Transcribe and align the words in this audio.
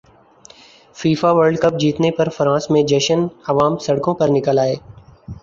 FIFA World 0.97 1.57
cup 1.61 1.73
جیتنے 1.79 2.11
پر 2.11 2.29
France 2.37 2.69
میں 2.71 2.83
جشنعوام 2.89 3.77
سڑکوں 3.85 4.15
پر 4.15 4.27
نکل 4.29 4.57
ائے 4.59 4.75